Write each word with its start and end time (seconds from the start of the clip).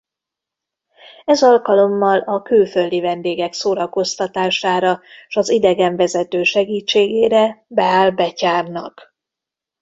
Ez 1.25 1.43
alkalommal 1.43 2.19
a 2.19 2.41
külföldi 2.41 2.99
vendégek 3.01 3.53
szórakoztatására 3.53 4.99
s 5.27 5.35
az 5.35 5.49
idegenvezető 5.49 6.43
segítségére 6.43 7.65
beáll 7.67 8.09
betyárnak. 8.11 9.13